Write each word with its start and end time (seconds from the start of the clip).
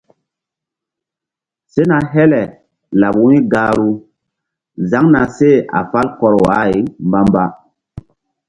Sena 1.71 1.97
hele 2.13 2.41
laɓ 2.99 3.13
wu̧y 3.21 3.37
gahru 3.51 3.89
zaŋna 4.89 5.21
seh 5.35 5.57
a 5.77 5.79
fal 5.91 6.07
kɔr 6.19 6.33
wa-ay 6.43 6.73
mbamba. 7.07 7.43